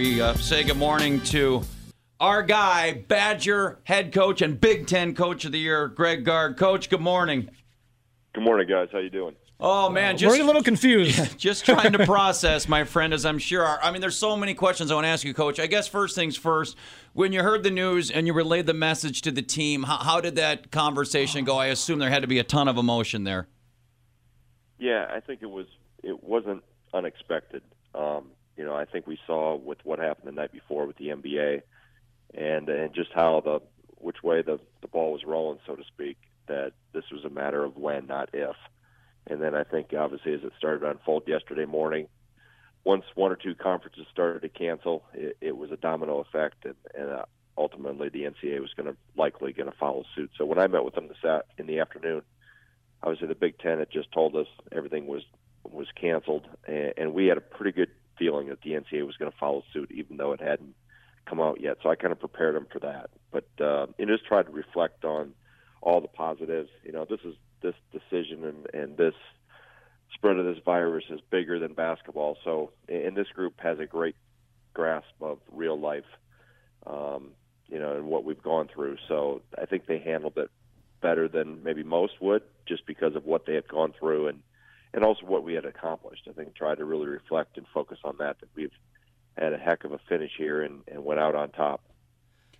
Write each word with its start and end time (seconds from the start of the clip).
we 0.00 0.18
uh, 0.18 0.32
say 0.32 0.64
good 0.64 0.78
morning 0.78 1.20
to 1.20 1.60
our 2.20 2.42
guy, 2.42 3.04
Badger 3.06 3.80
head 3.84 4.14
coach 4.14 4.40
and 4.40 4.58
Big 4.58 4.86
Ten 4.86 5.14
coach 5.14 5.44
of 5.44 5.52
the 5.52 5.58
year, 5.58 5.88
Greg 5.88 6.24
Gard. 6.24 6.56
Coach, 6.56 6.88
good 6.88 7.02
morning. 7.02 7.50
Good 8.32 8.42
morning, 8.42 8.66
guys. 8.66 8.88
How 8.92 8.98
you 9.00 9.10
doing? 9.10 9.36
Oh 9.60 9.90
man, 9.90 10.16
just 10.16 10.34
We're 10.34 10.42
a 10.42 10.46
little 10.46 10.62
confused. 10.62 11.38
just 11.38 11.66
trying 11.66 11.92
to 11.92 12.06
process, 12.06 12.66
my 12.66 12.84
friend, 12.84 13.12
as 13.12 13.26
I'm 13.26 13.36
sure 13.36 13.62
are. 13.62 13.78
I 13.82 13.90
mean, 13.90 14.00
there's 14.00 14.16
so 14.16 14.38
many 14.38 14.54
questions 14.54 14.90
I 14.90 14.94
want 14.94 15.04
to 15.04 15.08
ask 15.10 15.22
you, 15.22 15.34
Coach. 15.34 15.60
I 15.60 15.66
guess 15.66 15.86
first 15.86 16.14
things 16.14 16.34
first, 16.34 16.78
when 17.12 17.34
you 17.34 17.42
heard 17.42 17.62
the 17.62 17.70
news 17.70 18.10
and 18.10 18.26
you 18.26 18.32
relayed 18.32 18.64
the 18.64 18.72
message 18.72 19.20
to 19.22 19.30
the 19.30 19.42
team, 19.42 19.82
how, 19.82 19.98
how 19.98 20.20
did 20.22 20.36
that 20.36 20.70
conversation 20.70 21.44
go? 21.44 21.58
I 21.58 21.66
assume 21.66 21.98
there 21.98 22.08
had 22.08 22.22
to 22.22 22.28
be 22.28 22.38
a 22.38 22.44
ton 22.44 22.68
of 22.68 22.78
emotion 22.78 23.24
there. 23.24 23.48
Yeah, 24.78 25.10
I 25.14 25.20
think 25.20 25.42
it 25.42 25.50
was. 25.50 25.66
It 26.02 26.24
wasn't 26.24 26.64
unexpected. 26.94 27.60
Um, 27.94 28.30
you 28.60 28.66
know, 28.66 28.76
I 28.76 28.84
think 28.84 29.06
we 29.06 29.18
saw 29.26 29.56
with 29.56 29.78
what 29.84 29.98
happened 29.98 30.28
the 30.28 30.32
night 30.32 30.52
before 30.52 30.86
with 30.86 30.98
the 30.98 31.08
NBA, 31.08 31.62
and 32.34 32.68
and 32.68 32.94
just 32.94 33.08
how 33.14 33.40
the 33.40 33.62
which 33.96 34.22
way 34.22 34.42
the 34.42 34.60
the 34.82 34.88
ball 34.88 35.12
was 35.12 35.24
rolling, 35.24 35.60
so 35.66 35.74
to 35.74 35.82
speak. 35.84 36.18
That 36.46 36.72
this 36.92 37.04
was 37.10 37.24
a 37.24 37.30
matter 37.30 37.64
of 37.64 37.78
when, 37.78 38.06
not 38.06 38.28
if. 38.34 38.56
And 39.26 39.40
then 39.40 39.54
I 39.54 39.64
think 39.64 39.94
obviously 39.98 40.34
as 40.34 40.44
it 40.44 40.52
started 40.58 40.80
to 40.80 40.90
unfold 40.90 41.22
yesterday 41.26 41.64
morning, 41.64 42.08
once 42.84 43.04
one 43.14 43.32
or 43.32 43.36
two 43.36 43.54
conferences 43.54 44.04
started 44.12 44.42
to 44.42 44.50
cancel, 44.50 45.04
it, 45.14 45.38
it 45.40 45.56
was 45.56 45.70
a 45.70 45.78
domino 45.78 46.18
effect, 46.18 46.66
and, 46.66 46.74
and 46.94 47.08
uh, 47.08 47.24
ultimately 47.56 48.10
the 48.10 48.24
NCAA 48.24 48.60
was 48.60 48.74
going 48.76 48.92
to 48.92 48.96
likely 49.16 49.54
going 49.54 49.70
to 49.70 49.78
follow 49.78 50.04
suit. 50.14 50.32
So 50.36 50.44
when 50.44 50.58
I 50.58 50.66
met 50.66 50.84
with 50.84 50.94
them 50.94 51.08
this 51.08 51.16
at, 51.24 51.46
in 51.56 51.66
the 51.66 51.78
afternoon, 51.78 52.20
obviously 53.02 53.28
the 53.28 53.34
Big 53.34 53.58
Ten 53.58 53.78
had 53.78 53.90
just 53.90 54.12
told 54.12 54.36
us 54.36 54.48
everything 54.70 55.06
was 55.06 55.22
was 55.64 55.86
canceled, 55.98 56.46
and, 56.66 56.92
and 56.98 57.14
we 57.14 57.26
had 57.26 57.38
a 57.38 57.40
pretty 57.40 57.72
good 57.72 57.90
feeling 58.20 58.50
that 58.50 58.60
the 58.60 58.72
NCAA 58.72 59.04
was 59.06 59.16
going 59.16 59.32
to 59.32 59.38
follow 59.38 59.64
suit, 59.72 59.90
even 59.90 60.18
though 60.18 60.32
it 60.32 60.40
hadn't 60.40 60.74
come 61.26 61.40
out 61.40 61.60
yet. 61.60 61.78
So 61.82 61.88
I 61.88 61.96
kind 61.96 62.12
of 62.12 62.20
prepared 62.20 62.54
them 62.54 62.66
for 62.70 62.78
that, 62.80 63.10
but 63.32 63.48
uh, 63.60 63.86
and 63.98 64.08
just 64.08 64.26
tried 64.26 64.44
to 64.44 64.52
reflect 64.52 65.04
on 65.04 65.32
all 65.80 66.00
the 66.00 66.08
positives. 66.08 66.68
You 66.84 66.92
know, 66.92 67.06
this 67.08 67.20
is 67.24 67.34
this 67.62 67.74
decision 67.92 68.44
and, 68.44 68.66
and 68.74 68.96
this 68.96 69.14
spread 70.14 70.36
of 70.36 70.44
this 70.44 70.62
virus 70.64 71.04
is 71.08 71.20
bigger 71.30 71.58
than 71.58 71.72
basketball. 71.72 72.36
So, 72.44 72.72
and 72.88 73.16
this 73.16 73.28
group 73.28 73.54
has 73.60 73.78
a 73.78 73.86
great 73.86 74.16
grasp 74.74 75.06
of 75.20 75.38
real 75.50 75.78
life, 75.78 76.04
um, 76.86 77.30
you 77.68 77.78
know, 77.78 77.96
and 77.96 78.06
what 78.06 78.24
we've 78.24 78.42
gone 78.42 78.68
through. 78.72 78.98
So, 79.08 79.40
I 79.60 79.66
think 79.66 79.86
they 79.86 79.98
handled 79.98 80.36
it 80.36 80.50
better 81.00 81.28
than 81.28 81.62
maybe 81.64 81.82
most 81.82 82.20
would, 82.20 82.42
just 82.66 82.86
because 82.86 83.16
of 83.16 83.24
what 83.24 83.46
they 83.46 83.54
had 83.54 83.68
gone 83.68 83.94
through 83.98 84.28
and 84.28 84.42
and 84.92 85.04
also 85.04 85.26
what 85.26 85.44
we 85.44 85.54
had 85.54 85.64
accomplished. 85.64 86.28
I 86.28 86.32
think 86.32 86.54
tried 86.54 86.78
to 86.78 86.84
really 86.84 87.06
reflect 87.06 87.56
and 87.56 87.66
focus 87.72 87.98
on 88.04 88.16
that. 88.18 88.40
That 88.40 88.48
we've 88.54 88.72
had 89.36 89.52
a 89.52 89.58
heck 89.58 89.84
of 89.84 89.92
a 89.92 89.98
finish 90.08 90.32
here 90.36 90.62
and, 90.62 90.82
and 90.88 91.04
went 91.04 91.20
out 91.20 91.34
on 91.34 91.50
top. 91.50 91.82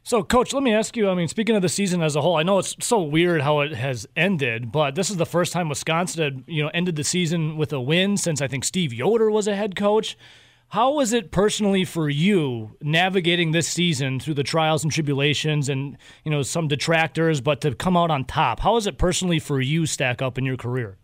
So, 0.03 0.23
coach, 0.23 0.55
let 0.55 0.63
me 0.63 0.73
ask 0.73 0.97
you. 0.97 1.11
I 1.11 1.15
mean, 1.15 1.29
speaking 1.29 1.57
of 1.57 1.63
the 1.63 1.69
season 1.69 2.03
as 2.03 2.17
a 2.17 2.23
whole, 2.23 2.37
I 2.37 2.43
know 2.43 2.59
it's 2.59 2.75
so 2.81 3.03
weird 3.03 3.43
how 3.43 3.61
it 3.61 3.75
has 3.75 4.07
ended, 4.17 4.73
but 4.73 4.95
this 4.95 5.11
is 5.11 5.19
the 5.19 5.27
first 5.27 5.53
time 5.53 5.69
Wisconsin 5.69 6.23
had, 6.25 6.45
you 6.47 6.63
know, 6.63 6.71
ended 6.73 6.97
the 6.97 7.05
season 7.05 7.59
with 7.59 7.73
a 7.73 7.81
win 7.81 8.17
since 8.17 8.41
I 8.41 8.49
think 8.49 8.65
Steve 8.65 8.95
Yoder 8.95 9.31
was 9.31 9.47
a 9.47 9.55
head 9.55 9.77
coach. 9.77 10.17
How 10.69 10.93
was 10.93 11.13
it 11.13 11.33
personally 11.33 11.85
for 11.85 12.09
you 12.09 12.77
navigating 12.81 13.51
this 13.51 13.69
season 13.69 14.21
through 14.21 14.35
the 14.35 14.43
trials 14.43 14.85
and 14.85 14.93
tribulations 14.93 15.69
and, 15.69 15.99
you 16.25 16.31
know, 16.31 16.43
some 16.43 16.69
detractors, 16.69 17.41
but 17.41 17.61
to 17.61 17.75
come 17.75 17.97
out 17.97 18.11
on 18.11 18.25
top? 18.25 18.61
How 18.61 18.77
is 18.77 18.87
it 18.87 18.97
personally 18.97 19.41
for 19.41 19.61
you 19.61 19.85
stack 19.85 20.23
up 20.23 20.39
in 20.39 20.45
your 20.45 20.57
career? 20.57 20.97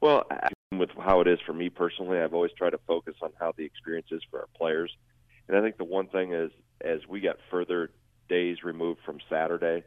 Well, 0.00 0.24
with 0.72 0.90
how 0.98 1.20
it 1.20 1.28
is 1.28 1.38
for 1.44 1.52
me 1.52 1.68
personally, 1.68 2.18
I've 2.18 2.32
always 2.32 2.52
tried 2.56 2.70
to 2.70 2.80
focus 2.86 3.14
on 3.20 3.32
how 3.38 3.52
the 3.56 3.64
experience 3.64 4.08
is 4.10 4.22
for 4.30 4.40
our 4.40 4.48
players. 4.56 4.90
And 5.46 5.56
I 5.56 5.60
think 5.60 5.76
the 5.76 5.84
one 5.84 6.06
thing 6.06 6.32
is, 6.32 6.50
as 6.80 7.00
we 7.06 7.20
got 7.20 7.36
further 7.50 7.90
days 8.28 8.62
removed 8.64 9.00
from 9.04 9.18
Saturday, 9.28 9.84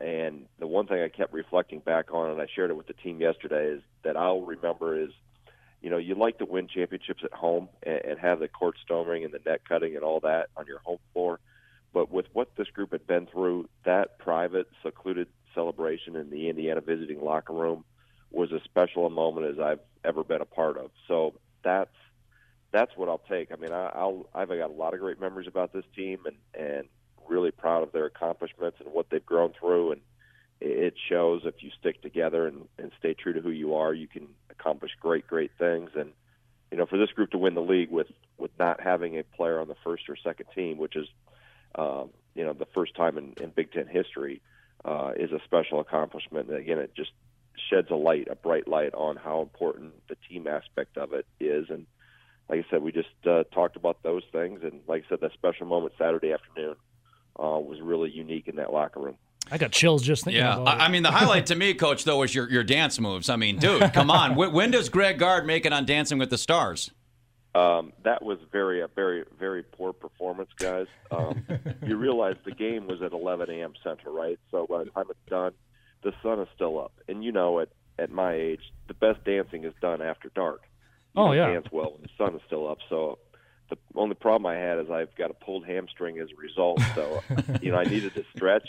and 0.00 0.46
the 0.60 0.66
one 0.66 0.86
thing 0.86 1.02
I 1.02 1.08
kept 1.08 1.32
reflecting 1.32 1.80
back 1.80 2.12
on, 2.12 2.30
and 2.30 2.40
I 2.40 2.46
shared 2.54 2.70
it 2.70 2.76
with 2.76 2.86
the 2.86 2.92
team 2.92 3.20
yesterday, 3.20 3.66
is 3.72 3.82
that 4.04 4.16
I'll 4.16 4.42
remember 4.42 5.00
is, 5.00 5.10
you 5.82 5.90
know, 5.90 5.96
you 5.96 6.14
like 6.14 6.38
to 6.38 6.44
win 6.44 6.68
championships 6.68 7.24
at 7.24 7.32
home 7.32 7.68
and, 7.82 8.00
and 8.04 8.18
have 8.20 8.38
the 8.38 8.48
court 8.48 8.76
storming 8.84 9.24
and 9.24 9.34
the 9.34 9.40
net 9.44 9.62
cutting 9.68 9.96
and 9.96 10.04
all 10.04 10.20
that 10.20 10.50
on 10.56 10.66
your 10.66 10.78
home 10.80 10.98
floor. 11.12 11.40
But 11.92 12.12
with 12.12 12.26
what 12.32 12.54
this 12.56 12.68
group 12.68 12.92
had 12.92 13.06
been 13.08 13.26
through, 13.26 13.68
that 13.84 14.18
private, 14.18 14.68
secluded 14.84 15.26
celebration 15.54 16.14
in 16.14 16.30
the 16.30 16.48
Indiana 16.48 16.80
visiting 16.80 17.20
locker 17.20 17.54
room 17.54 17.84
was 18.30 18.52
as 18.52 18.62
special 18.64 19.06
a 19.06 19.10
moment 19.10 19.46
as 19.46 19.58
I've 19.58 19.80
ever 20.04 20.22
been 20.22 20.40
a 20.40 20.46
part 20.46 20.76
of. 20.76 20.90
So 21.06 21.34
that's 21.62 21.94
that's 22.70 22.96
what 22.96 23.08
I'll 23.08 23.22
take. 23.28 23.50
I 23.52 23.56
mean, 23.56 23.72
I, 23.72 23.86
I'll 23.94 24.26
I've 24.34 24.48
got 24.48 24.70
a 24.70 24.72
lot 24.72 24.94
of 24.94 25.00
great 25.00 25.20
memories 25.20 25.48
about 25.48 25.72
this 25.72 25.84
team, 25.96 26.20
and 26.26 26.36
and 26.54 26.88
really 27.28 27.50
proud 27.50 27.82
of 27.82 27.92
their 27.92 28.06
accomplishments 28.06 28.78
and 28.80 28.92
what 28.92 29.10
they've 29.10 29.24
grown 29.24 29.52
through. 29.58 29.92
And 29.92 30.00
it 30.60 30.94
shows 31.08 31.42
if 31.44 31.62
you 31.62 31.70
stick 31.78 32.02
together 32.02 32.46
and, 32.46 32.66
and 32.78 32.90
stay 32.98 33.14
true 33.14 33.34
to 33.34 33.40
who 33.40 33.50
you 33.50 33.74
are, 33.74 33.92
you 33.92 34.08
can 34.08 34.28
accomplish 34.50 34.92
great 35.00 35.26
great 35.26 35.52
things. 35.58 35.90
And 35.94 36.12
you 36.70 36.76
know, 36.76 36.86
for 36.86 36.98
this 36.98 37.10
group 37.10 37.30
to 37.30 37.38
win 37.38 37.54
the 37.54 37.62
league 37.62 37.90
with 37.90 38.08
with 38.36 38.50
not 38.58 38.80
having 38.80 39.18
a 39.18 39.24
player 39.24 39.58
on 39.60 39.68
the 39.68 39.76
first 39.84 40.08
or 40.08 40.16
second 40.16 40.46
team, 40.54 40.78
which 40.78 40.96
is 40.96 41.08
um, 41.74 42.10
you 42.34 42.44
know 42.44 42.52
the 42.52 42.66
first 42.74 42.94
time 42.94 43.16
in, 43.18 43.34
in 43.40 43.50
Big 43.50 43.72
Ten 43.72 43.86
history, 43.86 44.42
uh, 44.84 45.12
is 45.16 45.32
a 45.32 45.40
special 45.44 45.80
accomplishment. 45.80 46.48
And 46.48 46.58
again, 46.58 46.78
it 46.78 46.94
just 46.94 47.12
sheds 47.70 47.90
a 47.90 47.94
light, 47.96 48.28
a 48.30 48.34
bright 48.36 48.68
light 48.68 48.94
on 48.94 49.16
how 49.16 49.40
important 49.42 49.92
the 50.08 50.16
team 50.28 50.46
aspect 50.46 50.96
of 50.96 51.12
it 51.12 51.26
is. 51.40 51.66
And 51.70 51.86
like 52.48 52.64
I 52.66 52.70
said, 52.70 52.82
we 52.82 52.92
just 52.92 53.08
uh, 53.26 53.44
talked 53.54 53.76
about 53.76 54.02
those 54.02 54.22
things. 54.32 54.60
And 54.62 54.80
like 54.86 55.04
I 55.06 55.08
said, 55.10 55.20
that 55.20 55.32
special 55.34 55.66
moment 55.66 55.94
Saturday 55.98 56.32
afternoon 56.32 56.76
uh, 57.38 57.58
was 57.60 57.80
really 57.80 58.10
unique 58.10 58.48
in 58.48 58.56
that 58.56 58.72
locker 58.72 59.00
room. 59.00 59.16
I 59.50 59.56
got 59.56 59.72
chills 59.72 60.02
just 60.02 60.24
thinking 60.24 60.42
Yeah, 60.42 60.58
about 60.58 60.76
it. 60.76 60.80
I, 60.82 60.86
I 60.86 60.88
mean 60.88 61.02
the 61.02 61.10
highlight 61.10 61.46
to 61.46 61.54
me, 61.54 61.72
Coach, 61.74 62.04
though, 62.04 62.18
was 62.18 62.34
your 62.34 62.50
your 62.50 62.64
dance 62.64 63.00
moves. 63.00 63.30
I 63.30 63.36
mean, 63.36 63.56
dude, 63.58 63.92
come 63.94 64.10
on. 64.10 64.34
when, 64.34 64.52
when 64.52 64.70
does 64.70 64.88
Greg 64.90 65.18
Gard 65.18 65.46
make 65.46 65.64
it 65.64 65.72
on 65.72 65.86
Dancing 65.86 66.18
with 66.18 66.28
the 66.30 66.36
Stars? 66.38 66.90
Um, 67.54 67.94
that 68.04 68.22
was 68.22 68.38
very 68.52 68.82
a 68.82 68.88
very 68.88 69.24
very 69.38 69.62
poor 69.62 69.94
performance, 69.94 70.50
guys. 70.58 70.86
Um, 71.10 71.46
you 71.86 71.96
realize 71.96 72.36
the 72.44 72.52
game 72.52 72.86
was 72.86 73.00
at 73.00 73.12
11 73.12 73.48
a.m. 73.50 73.72
Central, 73.82 74.14
right? 74.14 74.38
So 74.50 74.66
by 74.68 74.84
the 74.84 74.90
time 74.90 75.06
it's 75.08 75.18
done, 75.30 75.52
the 76.02 76.12
sun 76.22 76.40
is 76.40 76.48
still 76.54 76.78
up, 76.80 76.92
and 77.08 77.24
you 77.24 77.32
know 77.32 77.60
at 77.60 77.68
at 77.98 78.10
my 78.10 78.32
age, 78.34 78.60
the 78.86 78.94
best 78.94 79.24
dancing 79.24 79.64
is 79.64 79.74
done 79.80 80.00
after 80.02 80.30
dark. 80.34 80.62
You 81.16 81.22
Oh, 81.22 81.32
yeah. 81.32 81.48
dance 81.48 81.66
well 81.72 81.92
when 81.92 82.02
the 82.02 82.08
sun 82.16 82.36
is 82.36 82.42
still 82.46 82.68
up. 82.68 82.78
So 82.88 83.18
the 83.70 83.76
only 83.96 84.14
problem 84.14 84.46
I 84.46 84.54
had 84.54 84.78
is 84.78 84.88
I've 84.90 85.14
got 85.16 85.30
a 85.30 85.34
pulled 85.34 85.66
hamstring 85.66 86.18
as 86.20 86.28
a 86.30 86.36
result. 86.40 86.80
So 86.94 87.22
you 87.62 87.72
know 87.72 87.78
I 87.78 87.84
needed 87.84 88.14
to 88.14 88.24
stretch 88.36 88.68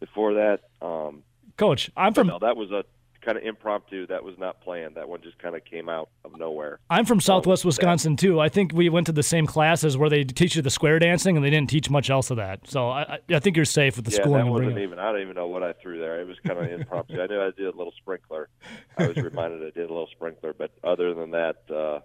before 0.00 0.34
that. 0.34 0.60
Um, 0.82 1.22
Coach, 1.56 1.90
I'm 1.96 2.12
from 2.12 2.26
no, 2.26 2.38
that 2.40 2.56
was 2.56 2.70
a 2.70 2.84
kind 3.26 3.36
of 3.36 3.44
impromptu. 3.44 4.06
That 4.06 4.24
was 4.24 4.38
not 4.38 4.60
planned. 4.62 4.94
That 4.94 5.08
one 5.08 5.20
just 5.20 5.38
kind 5.38 5.54
of 5.54 5.64
came 5.64 5.88
out 5.90 6.08
of 6.24 6.38
nowhere. 6.38 6.78
I'm 6.88 7.04
from 7.04 7.20
Southwest 7.20 7.62
that- 7.64 7.66
Wisconsin 7.68 8.16
too. 8.16 8.40
I 8.40 8.48
think 8.48 8.72
we 8.72 8.88
went 8.88 9.06
to 9.08 9.12
the 9.12 9.22
same 9.22 9.46
classes 9.46 9.98
where 9.98 10.08
they 10.08 10.24
teach 10.24 10.56
you 10.56 10.62
the 10.62 10.70
square 10.70 10.98
dancing, 10.98 11.36
and 11.36 11.44
they 11.44 11.50
didn't 11.50 11.68
teach 11.68 11.90
much 11.90 12.08
else 12.08 12.30
of 12.30 12.38
that. 12.38 12.60
So 12.68 12.88
I, 12.88 13.02
I- 13.02 13.18
I 13.34 13.38
think 13.40 13.56
you're 13.56 13.64
safe 13.66 13.96
with 13.96 14.06
the 14.06 14.12
yeah, 14.12 14.22
schooling. 14.22 14.46
that 14.46 14.50
wasn't 14.52 14.78
even. 14.78 14.98
I 14.98 15.12
don't 15.12 15.20
even 15.20 15.34
know 15.34 15.48
what 15.48 15.62
I 15.62 15.72
threw 15.74 15.98
there. 15.98 16.20
It 16.22 16.26
was 16.28 16.38
kind 16.46 16.58
of 16.58 16.70
impromptu. 16.70 17.20
I 17.20 17.26
knew 17.26 17.40
I 17.40 17.50
did 17.50 17.66
a 17.66 17.76
little 17.76 17.92
sprinkler. 18.00 18.48
I 18.96 19.08
was 19.08 19.16
reminded 19.30 19.60
I 19.62 19.70
did 19.70 19.90
a 19.90 19.92
little 19.92 20.08
sprinkler, 20.12 20.54
but 20.56 20.70
other 20.84 21.12
than 21.12 21.32
that, 21.32 21.56
uh, 21.70 22.00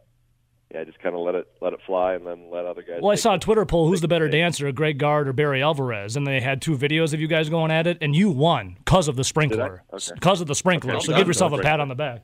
yeah, 0.73 0.81
I 0.81 0.83
just 0.83 0.99
kind 0.99 1.15
of 1.15 1.21
let 1.21 1.35
it 1.35 1.47
let 1.61 1.73
it 1.73 1.79
fly 1.85 2.13
and 2.13 2.25
then 2.25 2.49
let 2.51 2.65
other 2.65 2.81
guys. 2.81 2.99
Well, 3.01 3.11
I 3.11 3.15
saw 3.15 3.35
a. 3.35 3.39
Twitter 3.39 3.65
poll: 3.65 3.87
who's 3.87 4.01
the 4.01 4.07
better 4.07 4.27
Take 4.27 4.35
it. 4.35 4.41
dancer, 4.41 4.71
Greg 4.71 4.97
Gard 4.97 5.27
or 5.27 5.33
Barry 5.33 5.61
Alvarez? 5.61 6.15
And 6.15 6.25
they 6.25 6.39
had 6.39 6.61
two 6.61 6.77
videos 6.77 7.13
of 7.13 7.19
you 7.19 7.27
guys 7.27 7.49
going 7.49 7.71
at 7.71 7.87
it, 7.87 7.97
and 8.01 8.15
you 8.15 8.29
won 8.29 8.75
because 8.77 9.07
of 9.07 9.15
the 9.15 9.23
sprinkler. 9.23 9.83
Okay. 9.91 10.11
Because 10.13 10.41
of 10.41 10.47
the 10.47 10.55
sprinkler. 10.55 10.95
Okay, 10.95 11.05
so 11.05 11.15
give 11.15 11.27
yourself 11.27 11.53
a 11.53 11.57
pat 11.57 11.79
on 11.79 11.87
the 11.87 11.95
back. 11.95 12.23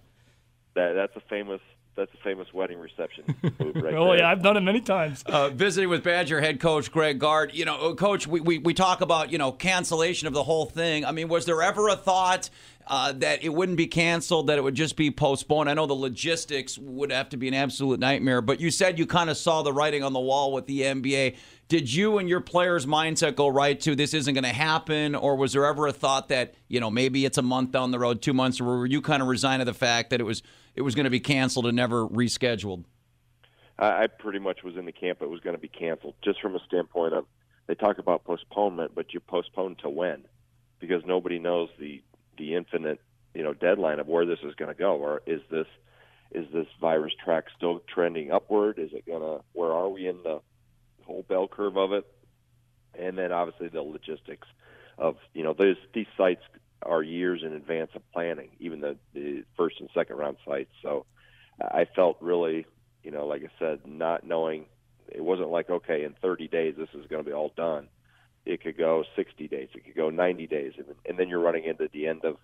That, 0.75 0.93
that's 0.93 1.15
a 1.15 1.21
famous. 1.29 1.61
That's 1.97 2.13
a 2.13 2.17
famous 2.23 2.47
wedding 2.53 2.79
reception 2.79 3.23
move 3.59 3.75
right 3.75 3.93
Oh 3.95 4.09
there. 4.11 4.19
yeah, 4.19 4.29
I've 4.31 4.41
done 4.43 4.55
it 4.55 4.61
many 4.61 4.79
times. 4.81 5.23
Uh, 5.25 5.49
visiting 5.49 5.89
with 5.89 6.03
Badger 6.03 6.39
head 6.39 6.59
coach 6.59 6.91
Greg 6.91 7.19
Gard. 7.19 7.53
You 7.53 7.65
know, 7.65 7.75
uh, 7.75 7.95
coach, 7.95 8.27
we, 8.27 8.39
we, 8.39 8.59
we 8.59 8.73
talk 8.73 9.01
about, 9.01 9.31
you 9.31 9.38
know, 9.39 9.51
cancellation 9.51 10.27
of 10.27 10.33
the 10.33 10.44
whole 10.44 10.65
thing. 10.67 11.03
I 11.05 11.11
mean, 11.11 11.27
was 11.27 11.45
there 11.45 11.61
ever 11.61 11.88
a 11.89 11.95
thought 11.95 12.49
uh, 12.85 13.11
that 13.13 13.44
it 13.44 13.49
wouldn't 13.49 13.77
be 13.79 13.88
canceled, 13.88 14.47
that 14.47 14.57
it 14.59 14.61
would 14.63 14.75
just 14.75 14.95
be 14.95 15.09
postponed? 15.11 15.69
I 15.69 15.73
know 15.73 15.88
the 15.88 15.94
logistics 15.95 16.77
would 16.77 17.11
have 17.11 17.29
to 17.29 17.38
be 17.38 17.47
an 17.47 17.53
absolute 17.55 18.00
nightmare, 18.00 18.41
but 18.41 18.61
you 18.61 18.69
said 18.71 19.00
you 19.00 19.05
kind 19.07 19.29
of 19.29 19.35
saw 19.38 19.63
the 19.63 19.73
writing 19.73 20.03
on 20.03 20.13
the 20.13 20.19
wall 20.19 20.53
with 20.53 20.67
the 20.67 20.81
NBA. 20.81 21.35
Did 21.67 21.93
you 21.93 22.17
and 22.17 22.29
your 22.29 22.39
players' 22.39 22.85
mindset 22.85 23.35
go 23.35 23.49
right 23.49 23.77
to 23.81 23.93
this 23.93 24.13
isn't 24.13 24.33
going 24.33 24.45
to 24.45 24.49
happen, 24.49 25.15
or 25.15 25.35
was 25.35 25.51
there 25.51 25.65
ever 25.65 25.87
a 25.87 25.91
thought 25.91 26.29
that 26.29 26.55
you 26.69 26.79
know 26.79 26.89
maybe 26.89 27.25
it's 27.25 27.37
a 27.37 27.41
month 27.41 27.71
down 27.71 27.91
the 27.91 27.99
road, 27.99 28.21
two 28.21 28.33
months, 28.33 28.61
or 28.61 28.63
were 28.63 28.85
you 28.85 29.01
kind 29.01 29.21
of 29.21 29.27
resigned 29.27 29.59
to 29.59 29.65
the 29.65 29.73
fact 29.73 30.11
that 30.11 30.21
it 30.21 30.23
was 30.23 30.43
it 30.75 30.81
was 30.81 30.95
going 30.95 31.03
to 31.03 31.09
be 31.09 31.19
canceled 31.19 31.65
and 31.65 31.75
never 31.75 32.07
rescheduled? 32.07 32.85
I, 33.79 34.07
pretty 34.07 34.39
much 34.39 34.63
was 34.63 34.75
in 34.75 34.85
the 34.85 34.91
camp 34.91 35.21
it 35.21 35.29
was 35.29 35.39
going 35.41 35.55
to 35.55 35.61
be 35.61 35.67
canceled, 35.67 36.15
just 36.23 36.41
from 36.41 36.55
a 36.55 36.59
standpoint 36.65 37.13
of 37.13 37.25
they 37.67 37.75
talk 37.75 37.99
about 37.99 38.23
postponement, 38.23 38.93
but 38.95 39.13
you 39.13 39.19
postpone 39.19 39.75
to 39.83 39.89
when? 39.89 40.23
Because 40.79 41.03
nobody 41.05 41.37
knows 41.37 41.69
the 41.77 42.01
the 42.37 42.55
infinite 42.55 43.01
you 43.33 43.43
know 43.43 43.53
deadline 43.53 43.99
of 43.99 44.07
where 44.07 44.25
this 44.25 44.39
is 44.43 44.55
going 44.55 44.73
to 44.73 44.77
go, 44.77 44.95
or 44.95 45.21
is 45.27 45.41
this 45.51 45.67
is 46.31 46.45
this 46.53 46.67
virus 46.79 47.13
track 47.23 47.45
still 47.57 47.81
trending 47.93 48.31
upward? 48.31 48.79
Is 48.79 48.93
it 48.93 49.05
gonna? 49.05 49.39
Where 49.51 49.73
are 49.73 49.89
we 49.89 50.07
in 50.07 50.23
the 50.23 50.39
whole 51.07 51.24
bell 51.24 51.48
curve 51.48 51.77
of 51.77 51.94
it, 51.94 52.06
and 52.98 53.18
then 53.18 53.31
obviously 53.31 53.69
the 53.69 53.81
logistics 53.81 54.48
of 54.98 55.15
you 55.33 55.44
know 55.44 55.54
these 55.57 55.77
these 55.94 56.07
sites 56.18 56.42
are 56.83 57.01
years 57.01 57.42
in 57.44 57.54
advance 57.54 57.92
of 57.95 58.01
planning, 58.12 58.50
even 58.59 58.81
the, 58.81 58.98
the 59.13 59.44
first 59.56 59.80
and 59.80 59.89
second 59.94 60.18
round 60.18 60.38
sites. 60.45 60.69
So 60.83 61.06
I 61.59 61.88
felt 61.95 62.18
really, 62.21 62.68
you 63.04 63.09
know, 63.09 63.25
like 63.25 63.42
I 63.44 63.50
said, 63.59 63.80
not 63.86 64.25
knowing 64.25 64.65
it 65.09 65.24
wasn't 65.24 65.50
like 65.50 65.69
okay, 65.69 66.04
in 66.04 66.13
30 66.21 66.48
days 66.48 66.75
this 66.77 66.89
is 66.94 67.07
going 67.07 67.24
to 67.24 67.30
be 67.30 67.33
all 67.33 67.51
done. 67.56 67.88
It 68.45 68.62
could 68.62 68.77
go 68.77 69.03
60 69.15 69.48
days, 69.48 69.69
it 69.74 69.86
could 69.86 69.95
go 69.95 70.10
90 70.10 70.48
days, 70.48 70.74
and, 70.77 70.88
and 71.06 71.18
then 71.19 71.27
you're 71.27 71.42
running 71.42 71.65
into 71.65 71.89
the 71.92 72.07
end 72.07 72.24
of, 72.24 72.38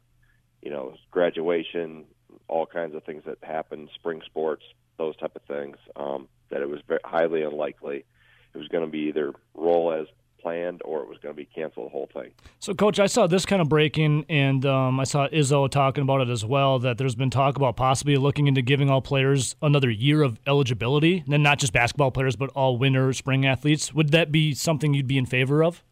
you 0.62 0.70
know, 0.70 0.96
graduation, 1.12 2.06
all 2.50 2.66
kinds 2.66 2.94
of 2.94 3.06
things 3.06 3.24
that 3.26 3.38
happen, 3.42 3.88
spring 3.96 4.22
sports, 4.26 4.64
those 4.98 5.16
type 5.16 5.36
of 5.36 5.44
things. 5.44 5.78
Um, 5.96 6.28
that 6.50 6.62
it 6.62 6.70
was 6.70 6.82
very 6.88 7.00
highly 7.04 7.42
unlikely 7.42 8.06
it 8.54 8.58
was 8.58 8.68
going 8.68 8.86
to 8.86 8.90
be 8.90 9.10
either 9.10 9.34
roll 9.56 9.92
as 9.94 10.08
planned 10.44 10.82
or 10.84 11.02
it 11.02 11.08
was 11.08 11.18
going 11.20 11.34
to 11.34 11.38
be 11.38 11.46
canceled 11.46 11.88
the 11.88 11.90
whole 11.90 12.10
thing. 12.14 12.32
So, 12.60 12.74
Coach, 12.74 13.00
I 13.00 13.08
saw 13.08 13.26
this 13.26 13.46
kind 13.46 13.62
of 13.62 13.70
breaking, 13.70 14.26
and 14.30 14.66
um, 14.66 15.00
I 15.00 15.06
saw 15.06 15.28
Izzo 15.30 15.70
talking 15.70 16.04
about 16.04 16.22
it 16.22 16.30
as 16.30 16.46
well. 16.46 16.78
That 16.80 16.98
there's 16.98 17.16
been 17.16 17.30
talk 17.30 17.56
about 17.56 17.78
possibly 17.78 18.18
looking 18.18 18.48
into 18.48 18.62
giving 18.62 18.90
all 18.90 19.02
players 19.02 19.56
another 19.62 19.90
year 19.90 20.22
of 20.22 20.40
eligibility, 20.46 21.24
and 21.32 21.42
not 21.42 21.58
just 21.58 21.74
basketball 21.74 22.12
players, 22.12 22.36
but 22.36 22.50
all 22.52 22.78
winter 22.78 23.14
spring 23.14 23.46
athletes. 23.46 23.94
Would 23.94 24.12
that 24.12 24.32
be 24.32 24.54
something 24.54 24.94
you'd 24.94 25.08
be 25.08 25.18
in 25.18 25.26
favor 25.26 25.64
of? 25.64 25.84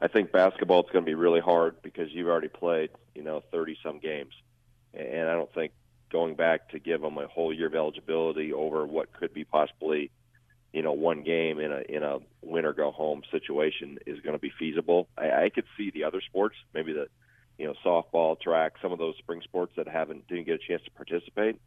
I 0.00 0.08
think 0.08 0.32
basketball 0.32 0.82
is 0.82 0.90
going 0.92 1.04
to 1.04 1.08
be 1.08 1.14
really 1.14 1.40
hard 1.40 1.82
because 1.82 2.08
you've 2.12 2.28
already 2.28 2.48
played, 2.48 2.90
you 3.14 3.22
know, 3.22 3.42
30 3.52 3.76
some 3.82 3.98
games, 3.98 4.32
and 4.94 5.28
I 5.28 5.34
don't 5.34 5.52
think 5.52 5.72
going 6.10 6.34
back 6.34 6.68
to 6.70 6.78
give 6.78 7.00
them 7.00 7.18
a 7.18 7.26
whole 7.26 7.52
year 7.52 7.68
of 7.68 7.74
eligibility 7.74 8.52
over 8.52 8.86
what 8.86 9.12
could 9.12 9.32
be 9.32 9.44
possibly 9.44 10.10
you 10.72 10.82
know 10.82 10.92
one 10.92 11.22
game 11.22 11.58
in 11.58 11.72
a 11.72 11.82
in 11.88 12.02
a 12.02 12.18
win 12.42 12.64
or 12.64 12.72
go 12.72 12.90
home 12.90 13.22
situation 13.30 13.98
is 14.06 14.20
going 14.20 14.34
to 14.34 14.40
be 14.40 14.52
feasible. 14.58 15.08
I, 15.16 15.44
I 15.44 15.48
could 15.50 15.64
see 15.76 15.90
the 15.90 16.04
other 16.04 16.20
sports, 16.20 16.56
maybe 16.74 16.92
the 16.92 17.08
you 17.58 17.66
know 17.66 17.74
softball, 17.84 18.40
track, 18.40 18.74
some 18.80 18.92
of 18.92 18.98
those 18.98 19.16
spring 19.18 19.42
sports 19.42 19.72
that 19.76 19.86
haven't 19.86 20.26
didn't 20.28 20.44
get 20.46 20.54
a 20.54 20.66
chance 20.66 20.82
to 20.84 20.90
participate. 20.92 21.60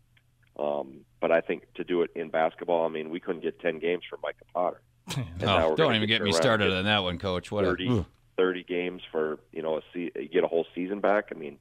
Um, 0.57 1.01
but 1.19 1.31
I 1.31 1.41
think 1.41 1.71
to 1.75 1.83
do 1.83 2.01
it 2.01 2.11
in 2.15 2.29
basketball, 2.29 2.85
I 2.85 2.89
mean, 2.89 3.09
we 3.09 3.19
couldn't 3.19 3.41
get 3.41 3.59
ten 3.59 3.79
games 3.79 4.03
from 4.09 4.19
Micah 4.23 4.45
Potter. 4.53 4.81
oh, 5.43 5.75
don't 5.75 5.95
even 5.95 6.07
get 6.07 6.21
me 6.21 6.31
started 6.31 6.73
on 6.73 6.85
that 6.85 7.03
one, 7.03 7.19
Coach. 7.19 7.51
What 7.51 7.65
30, 7.65 7.99
a, 7.99 8.05
30 8.37 8.63
games 8.63 9.01
for 9.11 9.39
you 9.51 9.61
know 9.61 9.77
a 9.77 9.81
se- 9.93 10.29
get 10.31 10.43
a 10.43 10.47
whole 10.47 10.65
season 10.73 10.99
back. 10.99 11.29
I 11.31 11.37
mean, 11.37 11.57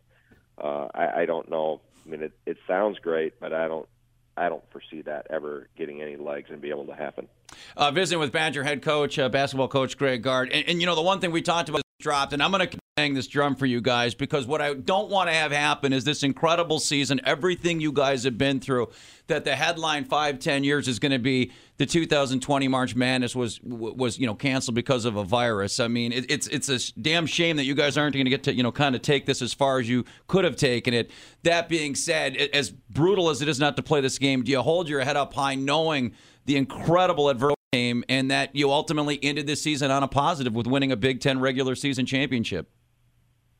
uh, 0.56 0.88
I, 0.94 1.22
I 1.22 1.26
don't 1.26 1.50
know. 1.50 1.80
I 2.06 2.10
mean, 2.10 2.22
it, 2.22 2.32
it 2.46 2.56
sounds 2.66 2.98
great, 2.98 3.38
but 3.40 3.52
I 3.52 3.68
don't 3.68 3.88
I 4.36 4.48
don't 4.48 4.62
foresee 4.70 5.02
that 5.02 5.26
ever 5.30 5.68
getting 5.76 6.02
any 6.02 6.16
legs 6.16 6.50
and 6.50 6.60
be 6.60 6.70
able 6.70 6.86
to 6.86 6.94
happen. 6.94 7.28
Uh, 7.76 7.90
visiting 7.90 8.18
with 8.18 8.32
Badger 8.32 8.64
head 8.64 8.82
coach, 8.82 9.18
uh, 9.18 9.28
basketball 9.28 9.68
coach 9.68 9.96
Greg 9.96 10.22
Gard, 10.22 10.50
and, 10.50 10.68
and, 10.68 10.80
you 10.80 10.86
know 10.86 10.94
the 10.94 11.02
one 11.02 11.20
thing 11.20 11.30
we 11.30 11.42
talked 11.42 11.68
about 11.68 11.82
dropped, 12.00 12.32
and 12.32 12.42
I'm 12.42 12.50
going 12.50 12.68
to 12.68 12.78
bang 12.96 13.12
this 13.12 13.26
drum 13.26 13.56
for 13.56 13.66
you 13.66 13.80
guys 13.80 14.14
because 14.14 14.46
what 14.46 14.62
I 14.62 14.72
don't 14.72 15.10
want 15.10 15.28
to 15.28 15.34
have 15.34 15.50
happen 15.50 15.92
is 15.92 16.04
this 16.04 16.22
incredible 16.22 16.78
season, 16.78 17.20
everything 17.24 17.80
you 17.80 17.90
guys 17.90 18.22
have 18.22 18.38
been 18.38 18.60
through, 18.60 18.88
that 19.26 19.44
the 19.44 19.56
headline 19.56 20.04
five, 20.04 20.38
ten 20.38 20.62
years 20.62 20.86
is 20.86 21.00
going 21.00 21.10
to 21.10 21.18
be 21.18 21.50
the 21.78 21.86
2020 21.86 22.68
March 22.68 22.94
Madness 22.94 23.34
was 23.34 23.60
was 23.64 24.20
you 24.20 24.28
know 24.28 24.36
canceled 24.36 24.76
because 24.76 25.06
of 25.06 25.16
a 25.16 25.24
virus. 25.24 25.80
I 25.80 25.88
mean, 25.88 26.12
it, 26.12 26.30
it's 26.30 26.46
it's 26.46 26.68
a 26.68 27.00
damn 27.00 27.26
shame 27.26 27.56
that 27.56 27.64
you 27.64 27.74
guys 27.74 27.98
aren't 27.98 28.14
going 28.14 28.26
to 28.26 28.30
get 28.30 28.44
to 28.44 28.54
you 28.54 28.62
know 28.62 28.70
kind 28.70 28.94
of 28.94 29.02
take 29.02 29.26
this 29.26 29.42
as 29.42 29.52
far 29.52 29.80
as 29.80 29.88
you 29.88 30.04
could 30.28 30.44
have 30.44 30.54
taken 30.54 30.94
it. 30.94 31.10
That 31.42 31.68
being 31.68 31.96
said, 31.96 32.36
as 32.36 32.70
brutal 32.70 33.28
as 33.28 33.42
it 33.42 33.48
is 33.48 33.58
not 33.58 33.74
to 33.74 33.82
play 33.82 34.02
this 34.02 34.18
game, 34.18 34.44
do 34.44 34.52
you 34.52 34.62
hold 34.62 34.88
your 34.88 35.00
head 35.00 35.16
up 35.16 35.34
high 35.34 35.56
knowing 35.56 36.12
the 36.44 36.56
incredible 36.56 37.28
adversity? 37.28 37.54
game 37.72 38.04
and 38.08 38.30
that 38.30 38.54
you 38.54 38.70
ultimately 38.70 39.18
ended 39.20 39.48
this 39.48 39.60
season 39.60 39.90
on 39.90 40.04
a 40.04 40.06
positive 40.06 40.54
with 40.54 40.68
winning 40.68 40.92
a 40.92 40.96
Big 40.96 41.20
Ten 41.20 41.40
regular 41.40 41.74
season 41.74 42.06
championship. 42.06 42.70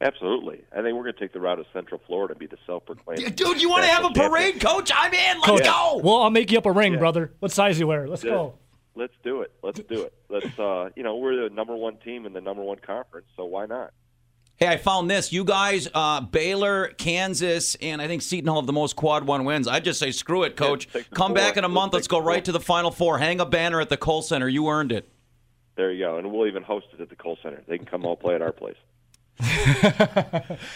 Absolutely. 0.01 0.65
I 0.73 0.83
think 0.83 0.97
we're 0.97 1.05
going 1.05 1.15
to 1.15 1.21
take 1.21 1.33
the 1.33 1.41
route 1.41 1.59
of 1.59 1.67
Central 1.73 2.01
Florida 2.07 2.33
and 2.33 2.39
be 2.39 2.47
the 2.47 2.59
self-proclaimed. 2.67 3.37
Dude, 3.37 3.63
you 3.63 3.71
want 3.71 3.85
to 3.85 3.91
have 3.91 4.05
a 4.05 4.11
parade, 4.11 4.61
Coach? 4.61 4.91
I'm 4.95 5.15
in. 5.15 5.37
Let's 5.37 5.47
Coach, 5.47 5.65
go. 5.65 6.01
Well, 6.03 6.23
I'll 6.23 6.31
make 6.31 6.51
you 6.51 6.59
up 6.59 6.67
a 6.67 6.73
ring, 6.73 6.95
yeah. 6.95 6.99
brother. 6.99 7.33
What 7.39 7.53
size 7.53 7.79
you 7.79 7.87
wear? 7.87 8.07
Let's 8.07 8.25
yeah. 8.25 8.33
go. 8.33 8.59
Let's 8.97 9.15
do 9.23 9.41
it. 9.41 9.53
Let's 9.63 9.81
do 9.81 10.03
it. 10.03 10.13
Let's. 10.29 10.59
Uh, 10.59 10.91
you 10.95 11.03
know, 11.03 11.17
we're 11.17 11.49
the 11.49 11.55
number 11.55 11.75
one 11.75 11.97
team 11.99 12.27
in 12.27 12.33
the 12.33 12.41
number 12.41 12.63
one 12.63 12.79
conference, 12.79 13.27
so 13.37 13.45
why 13.45 13.67
not? 13.67 13.93
Hey, 14.57 14.69
I 14.69 14.77
found 14.77 15.11
this. 15.11 15.33
You 15.33 15.43
guys, 15.43 15.89
uh, 15.95 16.21
Baylor, 16.21 16.89
Kansas, 16.97 17.75
and 17.77 18.01
I 18.01 18.07
think 18.07 18.23
Seton 18.23 18.47
Hall 18.47 18.61
have 18.61 18.67
the 18.67 18.73
most 18.73 18.95
quad 18.95 19.27
one 19.27 19.45
wins. 19.45 19.67
I 19.67 19.81
just 19.81 19.99
say 19.99 20.13
screw 20.13 20.45
it, 20.45 20.55
coach. 20.57 20.87
Yeah, 20.95 21.03
Come 21.13 21.31
four. 21.31 21.37
back 21.37 21.57
in 21.57 21.65
a 21.65 21.69
month. 21.69 21.93
Let's, 21.93 22.05
Let's 22.05 22.09
go 22.09 22.21
right 22.21 22.45
to 22.45 22.53
the 22.53 22.61
Final 22.61 22.93
Four. 22.93 23.19
Hang 23.19 23.41
a 23.41 23.47
banner 23.47 23.81
at 23.81 23.89
the 23.89 23.97
Kohl 23.97 24.23
Center. 24.23 24.49
You 24.49 24.69
earned 24.69 24.93
it. 24.93 25.09
There 25.77 25.91
you 25.91 26.05
go. 26.05 26.19
And 26.19 26.31
we'll 26.31 26.47
even 26.47 26.63
host 26.63 26.87
it 26.93 27.01
at 27.01 27.09
the 27.09 27.17
Kohl 27.17 27.37
Center. 27.43 27.65
They 27.67 27.79
can 27.79 27.87
come 27.87 28.05
all 28.05 28.17
play 28.17 28.37
at 28.37 28.43
our 28.43 28.53
place. 28.53 28.77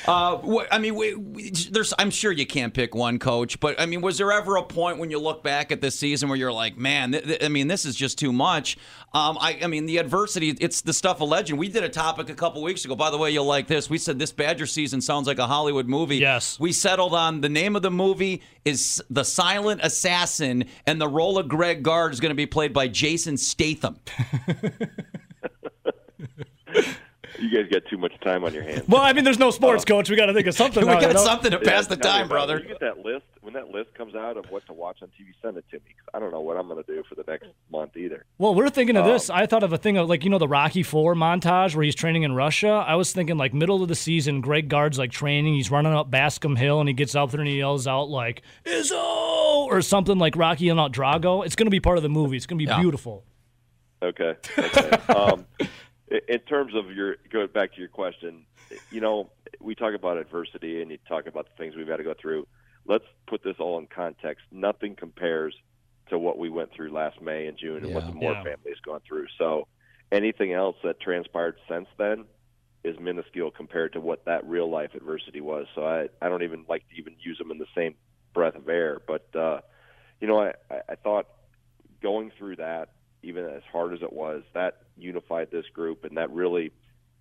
uh, 0.08 0.64
I 0.70 0.78
mean, 0.78 0.96
we, 0.96 1.14
we, 1.14 1.50
there's. 1.50 1.94
I'm 1.96 2.10
sure 2.10 2.32
you 2.32 2.46
can't 2.46 2.75
pick 2.75 2.93
one 2.93 3.20
coach, 3.20 3.60
but 3.60 3.81
I 3.81 3.87
mean, 3.87 4.00
was 4.00 4.19
there 4.19 4.32
ever 4.32 4.56
a 4.56 4.64
point 4.64 4.99
when 4.99 5.10
you 5.10 5.20
look 5.20 5.44
back 5.44 5.70
at 5.70 5.81
this 5.81 5.96
season 5.96 6.28
where 6.28 6.37
you're 6.37 6.52
like, 6.52 6.76
man, 6.76 7.12
th- 7.12 7.25
th- 7.25 7.44
I 7.44 7.49
mean, 7.49 7.69
this 7.69 7.84
is 7.84 7.94
just 7.94 8.19
too 8.19 8.32
much. 8.32 8.76
Um, 9.14 9.38
I, 9.40 9.60
I 9.62 9.69
mean, 9.69 9.87
the 9.87 9.99
adversity, 9.99 10.50
it's 10.60 10.81
the 10.81 10.93
stuff 10.93 11.20
of 11.20 11.28
legend. 11.28 11.58
We 11.58 11.69
did 11.69 11.84
a 11.84 11.88
topic 11.88 12.31
a 12.31 12.34
couple 12.34 12.60
weeks 12.62 12.84
ago. 12.84 12.96
By 12.96 13.10
the 13.10 13.19
way, 13.19 13.31
you'll 13.31 13.44
like 13.46 13.69
this. 13.69 13.88
We 13.88 13.96
said 13.96 14.19
this 14.19 14.32
Badger 14.32 14.66
season 14.66 15.00
sounds 15.00 15.28
like 15.28 15.38
a 15.38 15.46
Hollywood 15.46 15.87
movie. 15.87 16.16
Yes. 16.16 16.58
We 16.58 16.72
settled 16.72 17.14
on 17.14 17.40
the 17.40 17.49
name 17.49 17.76
of 17.76 17.82
the 17.82 17.93
movie 17.93 18.43
is 18.64 19.02
The 19.08 19.25
Silent 19.25 19.82
Assassin, 19.84 20.64
and 20.84 21.00
the 21.00 21.08
role 21.08 21.38
of 21.38 21.49
Greg 21.49 21.84
Gard 21.84 22.12
is 22.12 22.19
going 22.19 22.31
to 22.31 22.37
be 22.37 22.46
played 22.46 22.72
by 22.72 22.88
Jason 22.88 23.37
Statham. 23.37 23.99
you 27.38 27.50
guys 27.50 27.70
got 27.70 27.88
too 27.88 27.99
much 27.99 28.12
time 28.20 28.44
on 28.44 28.52
your 28.52 28.62
hands. 28.62 28.88
Well, 28.88 29.02
I 29.02 29.12
mean, 29.12 29.25
there's 29.25 29.38
no 29.38 29.50
sports, 29.50 29.85
uh, 29.85 29.87
coach. 29.87 30.11
We 30.11 30.17
got 30.17 30.26
to 30.26 30.35
think 30.35 30.46
of 30.46 30.55
something. 30.55 30.87
we 30.87 30.93
got 30.93 31.19
something 31.19 31.50
to 31.50 31.58
pass 31.58 31.85
yeah, 31.85 31.96
the 31.96 31.96
time, 31.96 32.29
brother. 32.29 32.55
When 32.55 32.64
you 32.64 32.69
get 32.69 32.81
that 32.81 32.99
list, 32.99 33.25
when 33.40 33.55
that 33.55 33.69
list 33.69 33.94
comes 33.94 34.14
out 34.14 34.37
of 34.37 34.50
what 34.50 34.67
to 34.67 34.73
watch 34.73 34.99
on 35.02 35.08
TV, 35.08 35.32
send 35.43 35.56
it 35.56 35.64
to 35.70 35.76
me. 35.76 35.94
I 36.12 36.19
don't 36.19 36.32
know 36.32 36.40
what 36.40 36.56
I'm 36.56 36.69
going 36.69 36.82
to 36.82 36.94
do 36.94 37.02
for 37.08 37.14
the 37.14 37.25
next 37.26 37.46
month 37.70 37.96
either. 37.96 38.25
Well, 38.38 38.55
we're 38.55 38.70
thinking 38.70 38.96
of 38.96 39.05
um, 39.05 39.12
this. 39.12 39.31
I 39.31 39.46
thought 39.46 39.62
of 39.62 39.73
a 39.73 39.79
thing 39.79 39.96
of 39.96 40.08
like 40.08 40.25
you 40.25 40.31
know 40.31 40.38
the 40.38 40.49
Rocky 40.49 40.82
Four 40.82 41.14
montage 41.14 41.75
where 41.75 41.85
he's 41.85 41.94
training 41.94 42.25
in 42.25 42.35
Russia. 42.35 42.85
I 42.87 42.96
was 42.96 43.12
thinking 43.12 43.37
like 43.37 43.55
middle 43.55 43.82
of 43.82 43.88
the 43.88 43.94
season, 43.94 44.41
Greg 44.41 44.69
Gard's 44.69 44.99
like 44.99 45.11
training. 45.11 45.55
He's 45.55 45.70
running 45.70 45.93
up 45.93 46.11
Bascom 46.11 46.56
Hill 46.56 46.81
and 46.81 46.88
he 46.88 46.93
gets 46.93 47.14
up 47.14 47.31
there 47.31 47.41
and 47.41 47.49
he 47.49 47.58
yells 47.58 47.87
out 47.87 48.08
like 48.08 48.43
"Izzo" 48.64 49.67
or 49.67 49.82
something 49.82 50.19
like 50.19 50.37
Rocky 50.37 50.69
and 50.69 50.81
out 50.81 50.93
Drago. 50.93 51.44
It's 51.44 51.56
going 51.56 51.67
to 51.67 51.70
be 51.70 51.81
part 51.81 51.96
of 51.96 52.02
the 52.02 52.08
movie. 52.08 52.37
It's 52.37 52.46
going 52.46 52.58
to 52.58 52.64
be 52.64 52.70
yeah. 52.70 52.81
beautiful. 52.81 53.25
Okay. 54.02 54.37
okay. 54.56 54.91
um, 55.12 55.46
in 56.29 56.41
terms 56.41 56.75
of 56.75 56.93
your 56.93 57.17
going 57.31 57.49
back 57.49 57.73
to 57.75 57.81
your 57.81 57.89
question, 57.89 58.44
you 58.91 59.01
know, 59.01 59.31
we 59.61 59.75
talk 59.75 59.94
about 59.94 60.19
adversity 60.19 60.82
and 60.82 60.91
you 60.91 60.99
talk 61.08 61.27
about 61.27 61.47
the 61.47 61.56
things 61.56 61.75
we've 61.75 61.89
had 61.89 61.97
to 61.97 62.05
go 62.05 62.15
through. 62.20 62.47
Let's 62.87 63.05
put 63.27 63.43
this 63.43 63.56
all 63.58 63.79
in 63.79 63.87
context. 63.87 64.44
Nothing 64.53 64.94
compares 64.94 65.55
to 66.11 66.19
what 66.19 66.39
we 66.39 66.49
went 66.49 66.73
through 66.73 66.93
last 66.93 67.20
May 67.20 67.47
and 67.47 67.58
June 67.58 67.79
and 67.79 67.89
yeah, 67.89 67.94
what 67.94 68.06
the 68.06 68.13
Moore 68.13 68.32
yeah. 68.32 68.43
family 68.43 68.70
has 68.70 68.81
gone 68.85 69.01
through. 69.06 69.27
So 69.39 69.67
anything 70.13 70.53
else 70.53 70.77
that 70.85 71.01
transpired 71.01 71.56
since 71.69 71.89
then 71.99 72.25
is 72.85 72.99
minuscule 73.01 73.51
compared 73.51 73.94
to 73.94 74.01
what 74.01 74.25
that 74.27 74.47
real 74.47 74.70
life 74.70 74.94
adversity 74.94 75.41
was. 75.41 75.67
So 75.75 75.85
I, 75.85 76.08
I 76.23 76.29
don't 76.29 76.43
even 76.43 76.65
like 76.69 76.89
to 76.91 76.97
even 76.97 77.15
use 77.19 77.39
them 77.39 77.51
in 77.51 77.58
the 77.58 77.67
same 77.75 77.94
breath 78.35 78.55
of 78.55 78.69
air. 78.69 79.01
But 79.06 79.35
uh, 79.35 79.61
you 80.20 80.29
know, 80.29 80.41
I, 80.41 80.53
I 80.70 80.94
thought 80.94 81.27
going 82.03 82.32
through 82.39 82.56
that 82.56 82.91
even 83.23 83.44
as 83.44 83.63
hard 83.70 83.93
as 83.93 84.03
it 84.03 84.13
was, 84.13 84.43
that 84.55 84.82
unified 84.97 85.51
this 85.51 85.67
group, 85.73 86.05
and 86.05 86.17
that 86.29 86.35
really, 86.35 86.73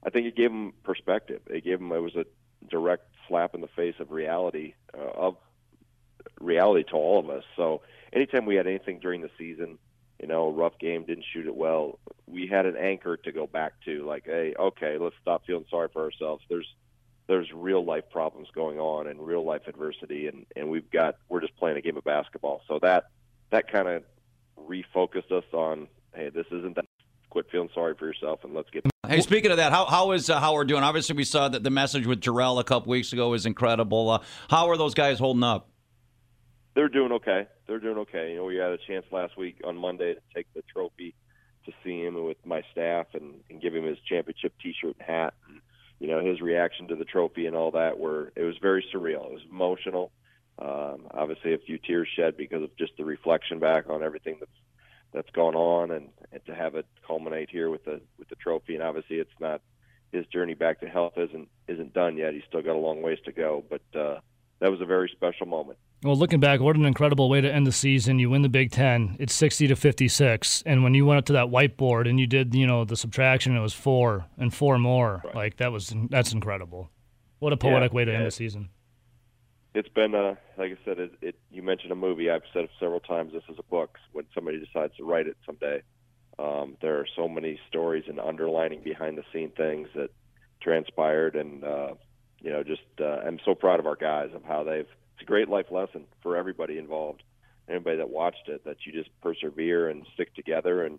I 0.05 0.09
think 0.09 0.27
it 0.27 0.35
gave 0.35 0.51
them 0.51 0.73
perspective. 0.83 1.41
It 1.47 1.63
gave 1.63 1.79
them 1.79 1.91
it 1.91 1.99
was 1.99 2.15
a 2.15 2.25
direct 2.69 3.05
slap 3.27 3.55
in 3.55 3.61
the 3.61 3.67
face 3.67 3.95
of 3.99 4.11
reality 4.11 4.73
uh, 4.97 5.01
of 5.01 5.37
reality 6.39 6.83
to 6.89 6.95
all 6.95 7.19
of 7.19 7.29
us. 7.29 7.43
So 7.55 7.81
anytime 8.13 8.45
we 8.45 8.55
had 8.55 8.67
anything 8.67 8.99
during 8.99 9.21
the 9.21 9.29
season, 9.37 9.77
you 10.21 10.27
know, 10.27 10.47
a 10.47 10.51
rough 10.51 10.77
game, 10.79 11.05
didn't 11.05 11.25
shoot 11.31 11.45
it 11.45 11.55
well, 11.55 11.99
we 12.25 12.47
had 12.47 12.65
an 12.65 12.75
anchor 12.75 13.17
to 13.17 13.31
go 13.31 13.47
back 13.47 13.73
to. 13.85 14.05
Like, 14.05 14.25
hey, 14.25 14.53
okay, 14.57 14.97
let's 14.97 15.15
stop 15.21 15.45
feeling 15.45 15.65
sorry 15.69 15.89
for 15.91 16.03
ourselves. 16.03 16.43
There's 16.49 16.67
there's 17.27 17.51
real 17.53 17.83
life 17.83 18.09
problems 18.09 18.47
going 18.55 18.79
on 18.79 19.07
and 19.07 19.25
real 19.25 19.45
life 19.45 19.67
adversity, 19.67 20.27
and 20.27 20.45
and 20.55 20.69
we've 20.69 20.89
got 20.91 21.17
we're 21.29 21.41
just 21.41 21.55
playing 21.57 21.77
a 21.77 21.81
game 21.81 21.97
of 21.97 22.03
basketball. 22.03 22.61
So 22.67 22.79
that 22.81 23.05
that 23.51 23.71
kind 23.71 23.87
of 23.87 24.03
refocused 24.59 25.31
us 25.31 25.45
on, 25.53 25.87
hey, 26.13 26.29
this 26.29 26.47
isn't 26.51 26.75
that. 26.75 26.86
Quit 27.37 27.51
feeling 27.51 27.69
sorry 27.75 27.93
for 27.93 28.07
yourself 28.07 28.39
and 28.45 28.55
let's 28.55 28.67
get. 28.71 28.83
Hey, 29.07 29.21
speaking 29.21 29.51
of 29.51 29.57
that, 29.57 29.71
how 29.71 29.85
how 29.85 30.11
is 30.13 30.27
uh, 30.27 30.39
Howard 30.39 30.69
doing? 30.69 30.81
Obviously, 30.81 31.15
we 31.15 31.23
saw 31.23 31.47
that 31.47 31.61
the 31.61 31.69
message 31.69 32.07
with 32.07 32.19
Jarrell 32.19 32.59
a 32.59 32.63
couple 32.63 32.89
weeks 32.89 33.13
ago 33.13 33.29
was 33.29 33.45
incredible. 33.45 34.09
Uh, 34.09 34.23
how 34.49 34.67
are 34.71 34.75
those 34.75 34.95
guys 34.95 35.19
holding 35.19 35.43
up? 35.43 35.69
They're 36.73 36.89
doing 36.89 37.11
okay. 37.11 37.45
They're 37.67 37.77
doing 37.77 37.99
okay. 37.99 38.31
You 38.31 38.37
know, 38.37 38.45
we 38.45 38.55
had 38.55 38.71
a 38.71 38.79
chance 38.87 39.05
last 39.11 39.37
week 39.37 39.61
on 39.63 39.77
Monday 39.77 40.15
to 40.15 40.19
take 40.33 40.47
the 40.55 40.63
trophy 40.63 41.13
to 41.67 41.71
see 41.83 42.01
him 42.01 42.25
with 42.25 42.43
my 42.43 42.63
staff 42.71 43.05
and, 43.13 43.35
and 43.51 43.61
give 43.61 43.75
him 43.75 43.85
his 43.85 43.99
championship 44.09 44.53
T-shirt 44.59 44.95
and 44.99 45.07
hat. 45.07 45.35
And, 45.47 45.61
you 45.99 46.07
know, 46.07 46.25
his 46.25 46.41
reaction 46.41 46.87
to 46.87 46.95
the 46.95 47.05
trophy 47.05 47.45
and 47.45 47.55
all 47.55 47.69
that 47.69 47.99
were 47.99 48.31
it 48.35 48.41
was 48.45 48.55
very 48.59 48.83
surreal. 48.91 49.27
It 49.27 49.33
was 49.33 49.45
emotional. 49.47 50.11
Um, 50.57 51.05
obviously, 51.11 51.53
a 51.53 51.59
few 51.59 51.77
tears 51.77 52.07
shed 52.15 52.35
because 52.35 52.63
of 52.63 52.75
just 52.77 52.93
the 52.97 53.05
reflection 53.05 53.59
back 53.59 53.91
on 53.91 54.01
everything 54.01 54.37
that's 54.39 54.49
that's 55.13 55.29
gone 55.31 55.55
on, 55.55 55.91
and, 55.91 56.09
and 56.31 56.45
to 56.45 56.55
have 56.55 56.75
it 56.75 56.85
culminate 57.05 57.49
here 57.49 57.69
with 57.69 57.85
the 57.85 58.01
with 58.17 58.29
the 58.29 58.35
trophy. 58.35 58.75
And 58.75 58.83
obviously, 58.83 59.17
it's 59.17 59.29
not 59.39 59.61
his 60.11 60.25
journey 60.27 60.53
back 60.53 60.79
to 60.81 60.87
health 60.87 61.13
isn't 61.17 61.47
isn't 61.67 61.93
done 61.93 62.17
yet. 62.17 62.33
He's 62.33 62.43
still 62.47 62.61
got 62.61 62.75
a 62.75 62.79
long 62.79 63.01
ways 63.01 63.19
to 63.25 63.31
go, 63.31 63.63
but 63.69 63.81
uh, 63.99 64.19
that 64.59 64.71
was 64.71 64.81
a 64.81 64.85
very 64.85 65.09
special 65.13 65.45
moment. 65.45 65.77
Well, 66.03 66.15
looking 66.15 66.39
back, 66.39 66.59
what 66.59 66.75
an 66.75 66.85
incredible 66.85 67.27
way 67.27 67.41
to 67.41 67.51
end 67.51 67.65
the 67.65 67.71
season. 67.71 68.19
You 68.19 68.29
win 68.29 68.43
the 68.43 68.49
Big 68.49 68.71
Ten. 68.71 69.15
It's 69.19 69.33
60 69.33 69.67
to 69.67 69.75
56. 69.75 70.61
And 70.63 70.83
when 70.83 70.93
you 70.93 71.07
went 71.07 71.17
up 71.17 71.25
to 71.25 71.33
that 71.33 71.47
whiteboard 71.47 72.07
and 72.07 72.19
you 72.19 72.27
did, 72.27 72.53
you 72.53 72.67
know, 72.67 72.85
the 72.85 72.95
subtraction, 72.95 73.57
it 73.57 73.61
was 73.61 73.73
four 73.73 74.25
and 74.37 74.53
four 74.53 74.77
more. 74.77 75.23
Right. 75.25 75.35
Like, 75.35 75.57
that 75.57 75.71
was, 75.71 75.91
that's 76.11 76.33
incredible. 76.33 76.91
What 77.39 77.51
a 77.51 77.57
poetic 77.57 77.93
Yeah, 77.93 77.95
way 77.95 78.05
to 78.05 78.13
end 78.13 78.27
the 78.27 78.31
season. 78.31 78.69
It's 79.77 79.89
been, 79.89 80.15
uh, 80.15 80.33
like 80.57 80.71
I 80.71 80.77
said, 80.85 80.97
it, 80.97 81.11
it. 81.21 81.35
You 81.51 81.61
mentioned 81.61 81.91
a 81.91 81.95
movie. 81.95 82.31
I've 82.31 82.41
said 82.51 82.63
it 82.63 82.71
several 82.79 82.99
times. 82.99 83.31
This 83.31 83.43
is 83.47 83.57
a 83.59 83.63
book. 83.63 83.99
When 84.11 84.25
somebody 84.33 84.59
decides 84.59 84.95
to 84.97 85.03
write 85.03 85.27
it 85.27 85.37
someday, 85.45 85.83
um, 86.39 86.77
there 86.81 86.97
are 86.97 87.05
so 87.15 87.27
many 87.27 87.59
stories 87.69 88.05
and 88.07 88.19
underlining 88.19 88.81
behind 88.81 89.19
the 89.19 89.23
scene 89.31 89.51
things 89.51 89.87
that 89.93 90.09
transpired, 90.61 91.35
and 91.35 91.63
uh, 91.63 91.93
you 92.39 92.49
know, 92.49 92.63
just 92.63 92.81
uh, 92.99 93.19
I'm 93.23 93.37
so 93.45 93.53
proud 93.53 93.79
of 93.79 93.85
our 93.85 93.95
guys 93.95 94.31
of 94.33 94.43
how 94.43 94.63
they've. 94.63 94.87
It's 95.13 95.21
a 95.21 95.25
great 95.25 95.47
life 95.47 95.67
lesson 95.69 96.05
for 96.23 96.37
everybody 96.37 96.79
involved. 96.79 97.21
Anybody 97.69 97.97
that 97.97 98.09
watched 98.09 98.47
it, 98.47 98.65
that 98.65 98.77
you 98.83 98.91
just 98.91 99.11
persevere 99.21 99.89
and 99.89 100.07
stick 100.15 100.33
together 100.33 100.85
and 100.85 100.97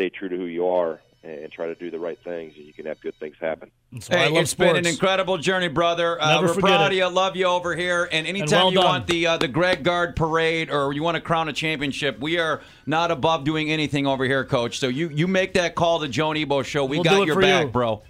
stay 0.00 0.08
true 0.08 0.30
to 0.30 0.36
who 0.36 0.46
you 0.46 0.66
are 0.66 1.00
and 1.22 1.52
try 1.52 1.66
to 1.66 1.74
do 1.74 1.90
the 1.90 1.98
right 1.98 2.18
things, 2.24 2.54
and 2.56 2.64
you 2.64 2.72
can 2.72 2.86
have 2.86 2.98
good 3.02 3.14
things 3.16 3.36
happen. 3.38 3.70
That's 3.92 4.08
why 4.08 4.16
I 4.16 4.18
Hey, 4.20 4.28
love 4.30 4.42
it's 4.42 4.50
sports. 4.52 4.72
been 4.72 4.76
an 4.78 4.86
incredible 4.86 5.36
journey, 5.36 5.68
brother. 5.68 6.18
Uh, 6.18 6.40
Never 6.40 6.54
we're 6.54 6.60
proud 6.60 6.80
it. 6.80 6.86
of 6.86 6.92
you. 6.94 7.06
Love 7.14 7.36
you 7.36 7.44
over 7.44 7.76
here. 7.76 8.08
And 8.10 8.26
anytime 8.26 8.58
well 8.58 8.70
you 8.70 8.76
done. 8.76 8.84
want 8.86 9.06
the 9.06 9.26
uh, 9.26 9.36
the 9.36 9.46
Greg 9.48 9.82
Gard 9.84 10.16
parade 10.16 10.70
or 10.70 10.94
you 10.94 11.02
want 11.02 11.16
to 11.16 11.20
crown 11.20 11.50
a 11.50 11.52
championship, 11.52 12.18
we 12.20 12.38
are 12.38 12.62
not 12.86 13.10
above 13.10 13.44
doing 13.44 13.70
anything 13.70 14.06
over 14.06 14.24
here, 14.24 14.42
Coach. 14.46 14.78
So 14.78 14.88
you 14.88 15.10
you 15.10 15.28
make 15.28 15.52
that 15.54 15.74
call 15.74 16.00
to 16.00 16.08
Joan 16.08 16.38
Ebo 16.38 16.62
show. 16.62 16.86
We 16.86 16.96
We'll 16.96 17.04
do 17.04 17.10
got 17.10 17.22
it 17.22 17.26
your 17.26 17.34
for 17.34 17.42
back, 17.42 17.66
you. 17.66 17.70
bro. 17.70 18.02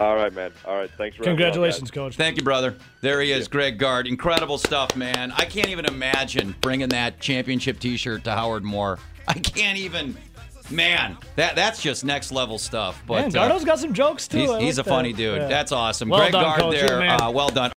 All 0.00 0.16
right, 0.16 0.32
man. 0.32 0.50
All 0.66 0.74
right, 0.76 0.90
thanks 0.98 1.16
for 1.16 1.22
having 1.22 1.36
me 1.38 1.44
on. 1.44 1.52
Congratulations, 1.52 1.92
Coach. 1.92 2.16
Thank 2.16 2.36
you, 2.36 2.42
brother. 2.42 2.76
There 3.00 3.20
he 3.20 3.30
is, 3.30 3.46
Greg 3.46 3.78
Gard. 3.78 4.08
Incredible 4.08 4.58
stuff, 4.58 4.96
man. 4.96 5.30
I 5.30 5.44
can't 5.44 5.68
even 5.68 5.84
imagine 5.84 6.56
bringing 6.60 6.88
that 6.88 7.20
championship 7.20 7.78
T-shirt 7.78 8.24
to 8.24 8.32
Howard 8.32 8.64
Moore. 8.64 8.98
I 9.28 9.34
can't 9.34 9.78
even. 9.78 10.16
Man, 10.70 11.18
that 11.36 11.56
that's 11.56 11.82
just 11.82 12.04
next 12.04 12.32
level 12.32 12.58
stuff. 12.58 13.02
But 13.06 13.14
Man, 13.14 13.36
uh, 13.36 13.48
Gardo's 13.48 13.64
got 13.64 13.78
some 13.78 13.92
jokes, 13.92 14.26
too. 14.26 14.38
he's, 14.38 14.56
he's 14.56 14.78
like 14.78 14.86
a 14.86 14.90
funny 14.90 15.12
dude. 15.12 15.36
Yeah. 15.36 15.48
That's 15.48 15.72
awesome. 15.72 16.08
Well 16.08 16.20
Greg 16.20 16.32
done, 16.32 16.42
Gard 16.44 16.60
Coach. 16.60 16.74
There. 16.76 16.98
man. 16.98 17.20
Uh, 17.20 17.30
well 17.30 17.50
done. 17.50 17.70